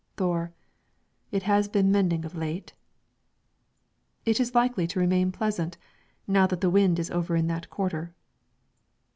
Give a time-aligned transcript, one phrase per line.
[0.17, 0.51] Thore:
[1.31, 2.73] "It has been mending of late."
[4.25, 5.77] "It is likely to remain pleasant,
[6.27, 8.11] now that the wind is over in that quarter."